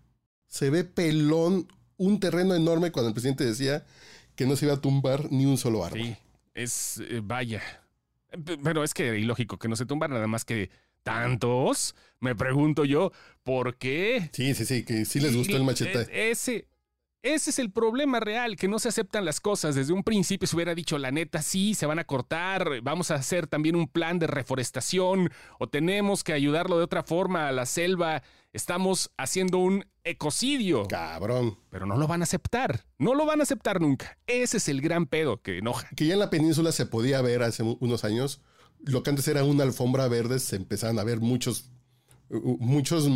Se 0.48 0.70
ve 0.70 0.84
pelón, 0.84 1.68
un 1.98 2.20
terreno 2.20 2.54
enorme 2.54 2.92
cuando 2.92 3.08
el 3.08 3.16
presidente 3.16 3.44
decía 3.44 3.88
que 4.36 4.46
no 4.46 4.56
se 4.56 4.66
iba 4.68 4.76
a 4.76 4.82
tumbar 4.82 5.32
ni 5.32 5.48
un 5.48 5.58
solo 5.58 5.84
árbol. 5.84 6.04
Sí, 6.04 6.16
es 6.54 7.00
eh, 7.10 7.22
vaya. 7.24 7.64
Pero 8.64 8.84
es 8.84 8.94
que 8.94 9.18
ilógico 9.20 9.58
que 9.58 9.68
no 9.68 9.76
se 9.76 9.86
tumban 9.86 10.12
nada 10.12 10.28
más 10.28 10.46
que 10.46 10.70
tantos. 11.04 11.96
Me 12.20 12.36
pregunto 12.36 12.86
yo, 12.86 13.12
¿por 13.44 13.78
qué? 13.78 14.30
Sí, 14.34 14.54
sí, 14.54 14.66
sí, 14.66 14.84
que 14.86 15.06
sí 15.06 15.20
les 15.20 15.36
gustó 15.36 15.58
el 15.58 15.64
machete. 15.64 16.02
E- 16.12 16.32
Ese, 16.32 16.68
ese 17.24 17.52
es 17.52 17.60
el 17.60 17.72
problema 17.72 18.20
real, 18.20 18.56
que 18.56 18.68
no 18.68 18.80
se 18.80 18.90
aceptan 18.90 19.26
las 19.26 19.40
cosas. 19.40 19.76
Desde 19.76 19.94
un 19.94 20.04
principio 20.04 20.48
se 20.48 20.56
hubiera 20.56 20.74
dicho, 20.74 20.98
la 20.98 21.12
neta, 21.12 21.42
sí, 21.42 21.76
se 21.76 21.86
van 21.86 22.00
a 22.00 22.04
cortar, 22.04 22.82
vamos 22.82 23.12
a 23.12 23.16
hacer 23.16 23.48
también 23.48 23.76
un 23.76 23.88
plan 23.88 24.18
de 24.18 24.28
reforestación 24.28 25.30
o 25.60 25.68
tenemos 25.70 26.24
que 26.24 26.34
ayudarlo 26.34 26.78
de 26.78 26.84
otra 26.84 27.04
forma 27.04 27.48
a 27.48 27.52
la 27.52 27.66
selva. 27.66 28.24
Estamos 28.54 29.12
haciendo 29.18 29.60
un 29.60 29.86
ecocidio. 30.04 30.88
Cabrón. 30.88 31.58
Pero 31.70 31.86
no 31.86 31.96
lo 31.96 32.08
van 32.08 32.22
a 32.22 32.24
aceptar, 32.24 32.86
no 32.98 33.14
lo 33.14 33.26
van 33.26 33.40
a 33.40 33.44
aceptar 33.44 33.80
nunca. 33.82 34.18
Ese 34.26 34.58
es 34.58 34.68
el 34.68 34.82
gran 34.82 35.06
pedo 35.06 35.42
que 35.42 35.60
enoja. 35.60 35.90
Que 35.96 36.08
ya 36.08 36.14
en 36.14 36.20
la 36.20 36.30
península 36.30 36.72
se 36.72 36.86
podía 36.86 37.22
ver 37.22 37.44
hace 37.44 37.64
unos 37.64 38.04
años. 38.04 38.42
Lo 38.84 39.04
que 39.04 39.12
antes 39.12 39.28
era 39.28 39.44
una 39.44 39.64
alfombra 39.64 40.08
verde, 40.08 40.40
se 40.40 40.56
empezaban 40.56 40.98
a 40.98 41.04
ver 41.04 41.20
muchos, 41.20 41.70
muchos 42.30 43.08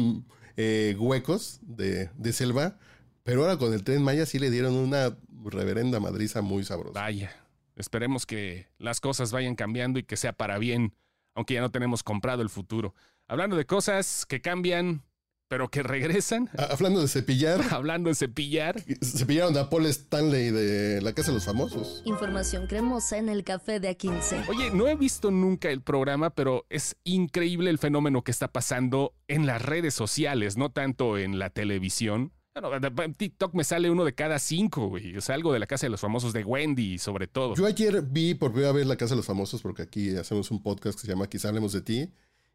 eh, 0.58 0.96
huecos 1.00 1.60
de, 1.64 2.12
de 2.16 2.34
selva. 2.34 2.78
Pero 3.26 3.42
ahora 3.42 3.58
con 3.58 3.74
el 3.74 3.84
tren 3.84 4.04
Maya 4.04 4.28
sí 4.28 4.38
le 4.38 4.52
dieron 4.52 4.76
una 4.76 5.18
reverenda 5.46 6.00
madriza 6.00 6.44
muy 6.44 6.64
sabrosa. 6.64 7.00
Vaya, 7.02 7.36
esperemos 7.76 8.28
que 8.28 8.68
las 8.78 9.02
cosas 9.02 9.32
vayan 9.32 9.56
cambiando 9.56 9.98
y 9.98 10.04
que 10.04 10.16
sea 10.16 10.34
para 10.34 10.60
bien, 10.60 10.94
aunque 11.34 11.56
ya 11.56 11.62
no 11.62 11.72
tenemos 11.72 12.04
comprado 12.04 12.44
el 12.44 12.50
futuro. 12.52 12.94
Hablando 13.28 13.56
de 13.56 13.66
cosas 13.66 14.28
que 14.28 14.42
cambian, 14.42 15.02
pero 15.48 15.70
que 15.70 15.82
regresan, 15.82 16.52
Ah, 16.56 16.68
Hablando 16.70 17.02
de 17.02 17.08
cepillar, 17.08 17.62
hablando 17.72 18.10
de 18.10 18.16
cepillar, 18.16 18.80
cepillaron 19.02 19.58
a 19.58 19.72
Paul 19.72 19.88
Stanley 19.88 20.52
de 20.52 21.02
la 21.02 21.14
Casa 21.14 21.30
de 21.30 21.36
los 21.36 21.46
Famosos. 21.46 22.04
Información 22.06 22.68
cremosa 22.68 23.18
en 23.18 23.30
el 23.30 23.44
café 23.44 23.80
de 23.80 23.90
A15. 23.98 24.48
Oye, 24.50 24.70
no 24.70 24.88
he 24.88 24.96
visto 24.96 25.32
nunca 25.32 25.72
el 25.72 25.82
programa, 25.82 26.30
pero 26.30 26.68
es 26.70 26.96
increíble 27.04 27.72
el 27.72 27.80
fenómeno 27.80 28.24
que 28.24 28.30
está 28.30 28.50
pasando 28.50 29.16
en 29.28 29.48
las 29.48 29.64
redes 29.64 29.96
sociales, 29.96 30.58
no 30.58 30.70
tanto 30.72 31.18
en 31.18 31.40
la 31.40 31.50
televisión. 31.50 32.32
Bueno, 32.62 33.04
en 33.04 33.14
TikTok 33.14 33.54
me 33.54 33.66
sale 33.66 33.90
uno 33.90 34.06
de 34.06 34.16
cada 34.16 34.40
cinco, 34.40 34.88
güey. 34.88 35.18
O 35.18 35.22
sea, 35.22 35.36
algo 35.36 35.52
de 35.52 35.60
la 35.60 35.68
casa 35.68 35.88
de 35.88 35.90
los 35.90 36.00
famosos 36.00 36.32
de 36.32 36.46
Wendy, 36.46 36.98
sobre 36.98 37.28
todo. 37.28 37.54
Yo 37.54 37.66
ayer 37.66 38.02
vi 38.02 38.34
por 38.34 38.54
primera 38.54 38.72
vez 38.72 38.88
la 38.88 38.96
Casa 38.96 39.14
de 39.14 39.18
los 39.18 39.26
Famosos 39.26 39.62
porque 39.62 39.82
aquí 39.82 40.16
hacemos 40.16 40.50
un 40.52 40.64
podcast 40.64 40.98
que 40.98 41.06
se 41.06 41.12
llama 41.12 41.28
Quizá 41.28 41.50
hablemos 41.50 41.74
de 41.74 41.82
ti 41.82 42.10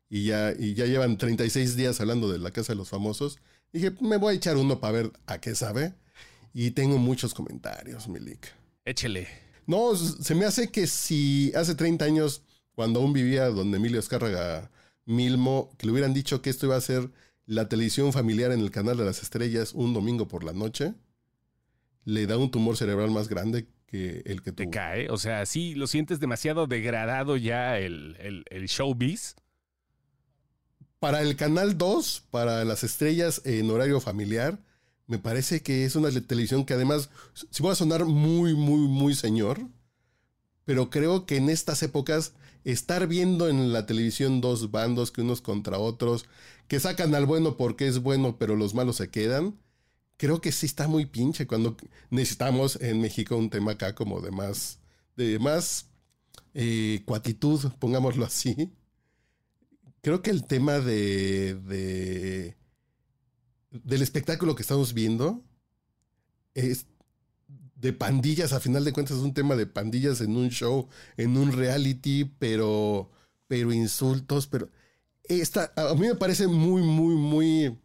y 0.09 0.25
ya, 0.25 0.52
y 0.59 0.73
ya 0.73 0.87
llevan 0.87 1.19
36 1.19 1.76
días 1.76 2.00
hablando 2.00 2.33
de 2.33 2.38
la 2.38 2.50
Casa 2.50 2.73
de 2.73 2.78
los 2.78 2.88
Famosos. 2.88 3.40
Dije, 3.75 3.92
me 4.00 4.16
voy 4.16 4.33
a 4.33 4.37
echar 4.38 4.57
uno 4.57 4.80
para 4.80 4.95
ver 4.95 5.12
a 5.26 5.38
qué 5.38 5.54
sabe. 5.54 5.92
Y 6.54 6.71
tengo 6.71 6.97
muchos 6.97 7.35
comentarios, 7.35 8.09
Milik. 8.09 8.49
Échele. 8.87 9.28
No, 9.66 9.95
se 9.95 10.35
me 10.35 10.47
hace 10.47 10.71
que 10.71 10.87
si 10.87 11.52
hace 11.54 11.75
30 11.75 12.07
años, 12.07 12.42
cuando 12.75 13.00
aún 13.00 13.12
vivía 13.12 13.50
donde 13.50 13.76
Emilio 13.76 14.00
Escárraga 14.00 14.71
Milmo, 15.04 15.71
que 15.76 15.85
le 15.85 15.92
hubieran 15.92 16.14
dicho 16.14 16.40
que 16.40 16.49
esto 16.49 16.64
iba 16.64 16.76
a 16.76 16.80
ser 16.80 17.11
la 17.50 17.69
televisión 17.69 18.12
familiar 18.12 18.52
en 18.52 18.61
el 18.61 18.71
canal 18.71 18.97
de 18.97 19.04
las 19.04 19.25
estrellas 19.25 19.73
un 19.75 19.92
domingo 19.92 20.28
por 20.28 20.45
la 20.45 20.52
noche, 20.52 20.95
le 22.04 22.28
da 22.28 22.37
un 22.37 22.52
tumor 22.52 22.76
cerebral 22.76 23.11
más 23.11 23.28
grande 23.28 23.66
que 23.87 24.23
el 24.25 24.40
que 24.40 24.52
te 24.52 24.62
tuvo. 24.62 24.71
cae. 24.71 25.11
O 25.11 25.16
sea, 25.16 25.45
sí, 25.47 25.75
lo 25.75 25.88
sientes 25.88 26.21
demasiado 26.21 26.69
degradado 26.69 27.37
ya 27.37 27.76
el, 27.80 28.16
el, 28.21 28.45
el 28.50 28.66
showbiz. 28.69 29.35
Para 31.00 31.23
el 31.23 31.35
canal 31.35 31.76
2, 31.76 32.28
para 32.30 32.64
las 32.64 32.85
estrellas 32.85 33.42
en 33.45 33.69
horario 33.69 34.00
familiar, 34.00 34.61
me 35.09 35.19
parece 35.19 35.61
que 35.61 35.85
es 35.85 35.97
una 35.97 36.09
televisión 36.12 36.64
que 36.64 36.75
además, 36.75 37.11
si 37.50 37.64
voy 37.64 37.73
a 37.73 37.75
sonar 37.75 38.04
muy, 38.04 38.54
muy, 38.54 38.87
muy 38.87 39.16
señor, 39.16 39.59
pero 40.64 40.88
creo 40.88 41.26
que 41.26 41.38
en 41.38 41.50
estas 41.50 41.83
épocas 41.83 42.33
estar 42.64 43.07
viendo 43.07 43.49
en 43.49 43.73
la 43.73 43.87
televisión 43.87 44.40
dos 44.40 44.71
bandos 44.71 45.11
que 45.11 45.23
unos 45.23 45.40
contra 45.40 45.79
otros, 45.79 46.26
que 46.69 46.81
sacan 46.81 47.14
al 47.14 47.26
bueno 47.26 47.57
porque 47.57 47.87
es 47.88 48.00
bueno, 48.00 48.37
pero 48.38 48.57
los 48.57 48.75
malos 48.75 48.97
se 48.97 49.11
quedan, 49.11 49.59
creo 50.17 50.40
que 50.40 50.52
sí 50.52 50.67
está 50.67 50.87
muy 50.87 51.07
pinche 51.07 51.47
cuando 51.47 51.76
necesitamos 52.11 52.76
en 52.81 53.00
México 53.00 53.37
un 53.37 53.50
tema 53.50 53.73
acá 53.73 53.95
como 53.95 54.21
de 54.21 54.31
más, 54.31 54.79
de 55.17 55.38
más 55.38 55.87
eh, 56.55 57.02
cuatitud, 57.07 57.73
pongámoslo 57.79 58.25
así. 58.25 58.71
Creo 60.02 60.23
que 60.23 60.31
el 60.31 60.45
tema 60.45 60.81
de, 60.81 61.55
de 61.55 62.57
del 63.71 64.02
espectáculo 64.02 64.55
que 64.55 64.62
estamos 64.62 64.95
viendo 64.95 65.45
es 66.55 66.87
de 67.81 67.93
pandillas, 67.95 68.53
a 68.53 68.61
final 68.61 68.85
de 68.85 68.93
cuentas 68.93 69.17
es 69.17 69.23
un 69.23 69.33
tema 69.33 69.57
de 69.57 69.67
pandillas 69.67 70.21
en 70.21 70.37
un 70.37 70.51
show, 70.51 70.89
en 71.17 71.37
un 71.37 71.53
reality, 71.53 72.25
pero, 72.39 73.11
pero 73.47 73.73
insultos, 73.73 74.47
pero 74.47 74.69
esta, 75.25 75.73
a 75.77 75.95
mí 75.95 76.07
me 76.07 76.15
parece 76.15 76.47
muy, 76.47 76.83
muy, 76.83 77.15
muy, 77.15 77.79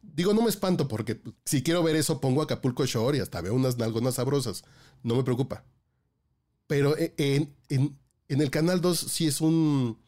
digo, 0.00 0.32
no 0.32 0.42
me 0.42 0.48
espanto 0.48 0.88
porque 0.88 1.20
si 1.44 1.62
quiero 1.62 1.82
ver 1.82 1.96
eso 1.96 2.20
pongo 2.20 2.40
Acapulco 2.40 2.86
Shore 2.86 3.18
y 3.18 3.20
hasta 3.20 3.42
veo 3.42 3.54
unas 3.54 3.76
nalgonas 3.76 4.14
sabrosas, 4.14 4.64
no 5.02 5.14
me 5.14 5.24
preocupa. 5.24 5.64
Pero 6.66 6.96
en, 6.98 7.54
en, 7.68 7.98
en 8.28 8.40
el 8.40 8.50
Canal 8.50 8.80
2 8.80 8.98
sí 8.98 9.26
es 9.26 9.42
un, 9.42 9.98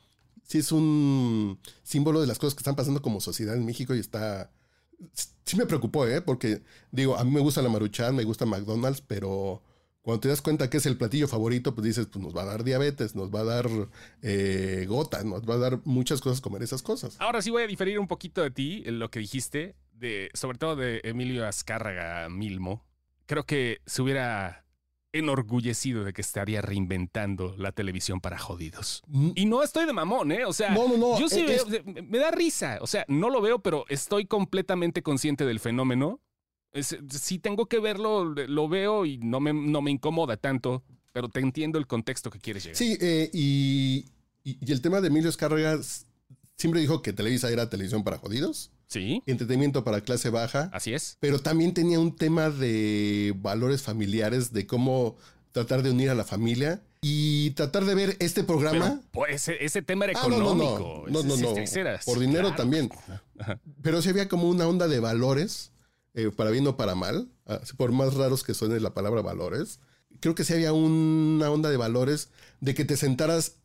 sí 0.44 0.58
es 0.58 0.72
un 0.72 1.58
símbolo 1.82 2.22
de 2.22 2.26
las 2.26 2.38
cosas 2.38 2.54
que 2.54 2.60
están 2.60 2.76
pasando 2.76 3.02
como 3.02 3.20
sociedad 3.20 3.54
en 3.54 3.66
México 3.66 3.94
y 3.94 3.98
está, 3.98 4.50
sí 5.12 5.56
me 5.56 5.66
preocupó, 5.66 6.06
¿eh? 6.06 6.20
Porque 6.20 6.62
digo, 6.90 7.16
a 7.16 7.24
mí 7.24 7.30
me 7.30 7.40
gusta 7.40 7.62
la 7.62 7.68
maruchan, 7.68 8.16
me 8.16 8.24
gusta 8.24 8.46
McDonald's, 8.46 9.00
pero 9.00 9.62
cuando 10.02 10.20
te 10.20 10.28
das 10.28 10.42
cuenta 10.42 10.68
que 10.68 10.76
es 10.76 10.86
el 10.86 10.96
platillo 10.96 11.28
favorito, 11.28 11.74
pues 11.74 11.84
dices, 11.86 12.06
pues 12.06 12.22
nos 12.22 12.36
va 12.36 12.42
a 12.42 12.46
dar 12.46 12.64
diabetes, 12.64 13.14
nos 13.14 13.30
va 13.30 13.40
a 13.40 13.44
dar 13.44 13.70
eh, 14.22 14.84
gota, 14.88 15.24
nos 15.24 15.48
va 15.48 15.54
a 15.54 15.58
dar 15.58 15.80
muchas 15.84 16.20
cosas 16.20 16.40
comer 16.40 16.62
esas 16.62 16.82
cosas. 16.82 17.16
Ahora 17.20 17.40
sí 17.40 17.50
voy 17.50 17.62
a 17.62 17.66
diferir 17.66 17.98
un 17.98 18.06
poquito 18.06 18.42
de 18.42 18.50
ti, 18.50 18.82
en 18.86 18.98
lo 18.98 19.10
que 19.10 19.20
dijiste, 19.20 19.76
de, 19.92 20.30
sobre 20.34 20.58
todo 20.58 20.76
de 20.76 21.00
Emilio 21.04 21.46
Azcárraga 21.46 22.28
Milmo. 22.28 22.84
Creo 23.26 23.46
que 23.46 23.80
se 23.86 24.02
hubiera 24.02 24.63
enorgullecido 25.14 26.04
de 26.04 26.12
que 26.12 26.20
estaría 26.20 26.60
reinventando 26.60 27.54
la 27.56 27.72
televisión 27.72 28.20
para 28.20 28.38
jodidos. 28.38 29.02
Y 29.34 29.46
no 29.46 29.62
estoy 29.62 29.86
de 29.86 29.92
mamón, 29.92 30.30
¿eh? 30.32 30.44
O 30.44 30.52
sea, 30.52 30.70
No, 30.74 30.86
no, 30.88 30.96
no, 30.96 31.18
yo 31.18 31.28
sí 31.28 31.40
es- 31.48 31.66
veo, 31.68 31.82
me- 31.84 32.02
me 32.02 32.18
da 32.18 32.30
risa. 32.30 32.78
O 32.80 32.86
sea, 32.86 33.04
no 33.08 33.30
lo 33.30 33.40
veo, 33.40 33.60
pero 33.60 33.84
estoy 33.88 34.26
completamente 34.26 35.02
consciente 35.02 35.44
del 35.46 35.60
fenómeno. 35.60 36.20
Es- 36.72 36.98
si 37.10 37.38
tengo 37.38 37.66
que 37.66 37.78
verlo, 37.78 38.24
lo 38.24 38.68
veo 38.68 39.06
y 39.06 39.18
no 39.18 39.40
me, 39.40 39.52
no 39.52 39.80
me 39.80 39.90
incomoda 39.90 40.36
tanto, 40.36 40.82
pero 41.12 41.28
te 41.28 41.40
entiendo 41.40 41.78
el 41.78 41.86
contexto 41.86 42.30
que 42.30 42.38
quieres 42.40 42.64
llegar. 42.64 42.76
Sí, 42.76 42.96
eh, 43.00 43.30
y, 43.32 44.04
y- 44.42 44.58
y 44.60 44.72
el 44.72 44.80
tema 44.80 45.00
de 45.00 45.08
Emilio 45.08 45.30
Escárraga 45.30 45.74
s- 45.74 46.04
siempre 46.56 46.80
dijo 46.80 47.02
que 47.02 47.12
Televisa 47.12 47.50
era 47.50 47.68
televisión 47.70 48.04
para 48.04 48.18
jodidos, 48.18 48.70
Sí, 48.86 49.22
entretenimiento 49.26 49.82
para 49.82 50.02
clase 50.02 50.30
baja, 50.30 50.70
así 50.72 50.92
es. 50.94 51.16
pero 51.18 51.40
también 51.40 51.74
tenía 51.74 51.98
un 51.98 52.14
tema 52.14 52.50
de 52.50 53.34
valores 53.36 53.82
familiares, 53.82 54.52
de 54.52 54.66
cómo 54.66 55.16
tratar 55.52 55.82
de 55.82 55.90
unir 55.90 56.10
a 56.10 56.14
la 56.14 56.24
familia 56.24 56.82
y 57.00 57.50
tratar 57.52 57.84
de 57.86 57.94
ver 57.94 58.16
este 58.20 58.44
programa. 58.44 58.86
Pero, 59.00 59.02
pues 59.10 59.34
ese, 59.48 59.64
ese 59.64 59.82
tema 59.82 60.04
era 60.06 60.20
Ah, 60.20 60.28
no, 60.28 60.38
no, 60.38 60.54
no. 60.54 60.64
económico. 60.74 61.04
No, 61.08 61.22
no, 61.22 61.36
no. 61.36 61.56
era- 61.56 61.98
Por 62.04 62.18
dinero 62.18 62.48
claro. 62.48 62.56
también. 62.56 62.90
Pero 63.82 64.00
sí 64.02 64.08
había 64.10 64.28
como 64.28 64.48
una 64.48 64.66
onda 64.68 64.86
de 64.88 65.00
valores, 65.00 65.72
eh, 66.14 66.30
para 66.34 66.50
bien 66.50 66.66
o 66.66 66.76
para 66.76 66.94
mal, 66.94 67.28
ah, 67.46 67.60
por 67.76 67.90
más 67.92 68.14
raros 68.14 68.44
que 68.44 68.54
suene 68.54 68.78
la 68.80 68.94
palabra 68.94 69.22
valores. 69.22 69.80
Creo 70.20 70.34
que 70.34 70.44
sí 70.44 70.52
había 70.54 70.72
una 70.72 71.50
onda 71.50 71.70
de 71.70 71.76
valores 71.76 72.28
de 72.60 72.74
que 72.74 72.84
te 72.84 72.96
sentaras 72.96 73.56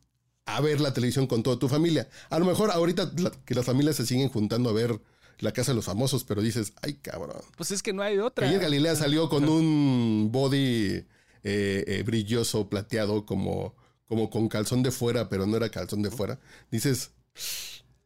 a 0.46 0.60
ver 0.60 0.80
la 0.80 0.92
televisión 0.92 1.26
con 1.26 1.42
toda 1.42 1.58
tu 1.58 1.68
familia. 1.68 2.08
A 2.28 2.38
lo 2.38 2.44
mejor 2.44 2.70
ahorita 2.70 3.12
la- 3.18 3.30
que 3.44 3.54
las 3.54 3.64
familias 3.64 3.96
se 3.96 4.06
siguen 4.06 4.28
juntando 4.28 4.70
a 4.70 4.72
ver 4.72 5.00
la 5.38 5.52
casa 5.52 5.72
de 5.72 5.76
los 5.76 5.84
famosos, 5.84 6.24
pero 6.24 6.42
dices, 6.42 6.72
ay 6.82 6.94
cabrón. 6.94 7.40
Pues 7.56 7.70
es 7.70 7.82
que 7.82 7.92
no 7.92 8.02
hay 8.02 8.16
de 8.16 8.22
otra. 8.22 8.46
Ayer 8.48 8.60
Galilea 8.60 8.96
salió 8.96 9.28
con 9.28 9.48
un 9.48 10.28
body 10.32 11.04
eh, 11.42 11.84
eh, 11.86 12.02
brilloso, 12.04 12.68
plateado, 12.68 13.24
como, 13.24 13.74
como 14.06 14.28
con 14.28 14.48
calzón 14.48 14.82
de 14.82 14.90
fuera, 14.90 15.28
pero 15.28 15.46
no 15.46 15.56
era 15.56 15.70
calzón 15.70 16.02
de 16.02 16.10
fuera. 16.10 16.38
Dices, 16.70 17.12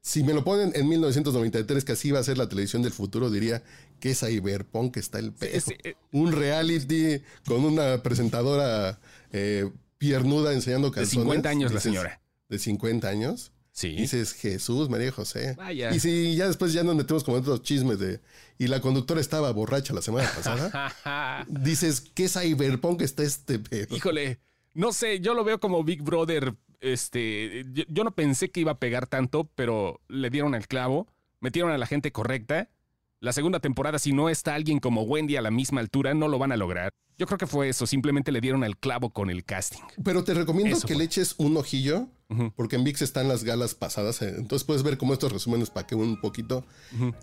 Si 0.01 0.23
me 0.23 0.35
lo 0.35 0.45
ponen 0.45 0.71
en 0.77 0.87
1993, 0.89 1.83
que 1.85 1.93
así 1.93 2.11
va 2.11 2.21
a 2.21 2.23
ser 2.25 2.37
la 2.39 2.49
televisión 2.49 2.83
del 2.83 2.93
futuro, 2.93 3.31
diría 3.31 3.63
que 4.01 4.11
es 4.11 4.21
Cyberpunk, 4.21 4.99
está 4.99 5.19
el 5.19 5.33
pedo. 5.33 5.59
sí, 5.61 5.75
eh. 5.83 5.95
Un 6.13 6.31
reality 6.33 7.23
con 7.47 7.65
una 7.65 8.03
presentadora 8.03 9.01
eh, 9.33 9.71
piernuda 9.99 10.53
enseñando 10.53 10.91
De 10.91 10.95
calzones. 10.97 11.23
50 11.25 11.49
años 11.49 11.73
la 11.73 11.81
señora. 11.81 12.21
De 12.55 12.61
50 12.61 13.09
años. 13.09 13.51
Sí. 13.73 13.97
Dices, 13.97 14.33
Jesús, 14.35 14.89
María 14.89 15.11
José. 15.11 15.55
Vaya. 15.57 15.93
Y 15.93 15.99
si 15.99 16.37
ya 16.37 16.47
después 16.47 16.73
ya 16.73 16.85
nos 16.85 16.95
metemos 16.95 17.25
con 17.25 17.35
otros 17.35 17.63
chismes 17.63 17.99
de... 17.99 18.21
Y 18.57 18.69
la 18.69 18.81
conductora 18.81 19.21
estaba 19.21 19.51
borracha 19.51 19.93
la 19.93 20.03
semana 20.03 20.31
pasada. 20.33 21.45
dices, 21.49 22.01
¿qué 22.01 22.29
cyberpunk 22.29 23.03
está 23.03 23.25
este 23.25 23.59
pedo? 23.59 23.97
Híjole, 23.97 24.39
no 24.75 24.93
sé, 24.93 25.19
yo 25.19 25.35
lo 25.35 25.43
veo 25.43 25.59
como 25.59 25.83
Big 25.83 26.03
Brother. 26.03 26.55
Este, 26.81 27.65
yo, 27.73 27.83
yo 27.89 28.05
no 28.05 28.13
pensé 28.15 28.53
que 28.53 28.61
iba 28.61 28.71
a 28.71 28.79
pegar 28.79 29.09
tanto, 29.09 29.51
pero 29.57 30.01
le 30.07 30.31
dieron 30.31 30.55
al 30.55 30.69
clavo, 30.69 31.09
metieron 31.41 31.73
a 31.73 31.79
la 31.79 31.87
gente 31.87 32.13
correcta. 32.13 32.71
La 33.19 33.33
segunda 33.33 33.59
temporada, 33.59 33.99
si 33.99 34.13
no 34.13 34.29
está 34.29 34.55
alguien 34.55 34.79
como 34.79 35.03
Wendy 35.03 35.35
a 35.35 35.43
la 35.43 35.51
misma 35.51 35.81
altura, 35.81 36.15
no 36.15 36.29
lo 36.29 36.39
van 36.39 36.53
a 36.53 36.57
lograr. 36.57 36.93
Yo 37.17 37.27
creo 37.27 37.39
que 37.39 37.47
fue 37.47 37.69
eso, 37.69 37.87
simplemente 37.87 38.33
le 38.33 38.41
dieron 38.41 38.65
al 38.65 38.77
clavo 38.77 39.11
con 39.11 39.31
el 39.31 39.45
casting. 39.45 39.83
Pero 40.05 40.25
te 40.25 40.35
recomiendo 40.35 40.77
Eso 40.77 40.87
que 40.87 40.95
fue. 40.95 40.99
le 40.99 41.05
eches 41.05 41.35
un 41.39 41.57
ojillo, 41.57 42.09
Porque 42.57 42.77
en 42.77 42.85
VIX 42.85 43.03
están 43.03 43.29
las 43.29 43.45
galas 43.45 43.75
pasadas, 43.75 44.21
eh, 44.23 44.35
entonces 44.39 44.65
puedes 44.65 44.83
ver 44.83 44.99
como 44.99 45.13
estos 45.13 45.31
resúmenes 45.33 45.71
para 45.71 45.87
que 45.87 45.95
un 45.95 46.21
poquito. 46.21 46.65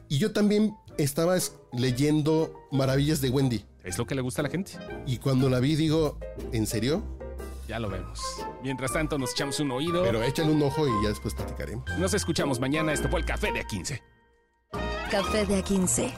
Y 0.08 0.17
yo 0.20 0.31
también 0.31 0.75
estaba 0.98 1.36
es- 1.36 1.53
leyendo 1.74 2.53
Maravillas 2.72 3.20
de 3.22 3.29
Wendy, 3.29 3.65
Es 3.84 3.98
lo 3.98 4.05
que 4.05 4.15
le 4.15 4.22
gusta 4.22 4.41
a 4.41 4.43
la 4.43 4.50
gente. 4.50 4.74
y 5.08 5.17
cuando 5.17 5.50
la 5.50 5.60
vi 5.60 5.75
digo, 5.75 6.17
¿en 6.53 6.65
serio? 6.67 7.03
Ya 7.67 7.79
lo 7.79 7.89
vemos. 7.89 8.20
Mientras 8.63 8.91
tanto, 8.93 9.17
nos 9.17 9.31
echamos 9.31 9.60
un 9.60 9.72
oído. 9.72 10.03
Pero 10.03 10.22
échale 10.24 10.51
un 10.51 10.62
ojo 10.62 10.88
y 10.88 10.91
ya 11.03 11.10
después 11.10 11.34
platicaremos. 11.34 11.86
Nos 11.98 12.13
escuchamos 12.13 12.60
mañana. 12.60 12.91
Esto 12.93 13.08
fue 13.10 13.20
el 13.22 13.25
Café 13.25 13.51
de 13.53 13.62
A15. 13.65 14.01
Café 15.10 15.46
de 15.46 15.63
A15. 15.63 16.13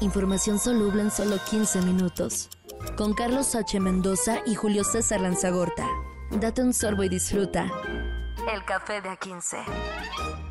Información 0.00 0.58
soluble 0.58 1.02
en 1.02 1.10
solo 1.10 1.36
15 1.50 1.80
minutos. 1.82 2.48
Con 2.96 3.12
Carlos 3.14 3.54
H. 3.54 3.78
Mendoza 3.80 4.38
y 4.46 4.54
Julio 4.54 4.82
César 4.84 5.20
Lanzagorta. 5.20 5.86
Date 6.40 6.62
un 6.62 6.72
sorbo 6.72 7.04
y 7.04 7.08
disfruta. 7.10 7.70
El 8.50 8.64
Café 8.64 9.00
de 9.00 9.08
A15. 9.08 10.41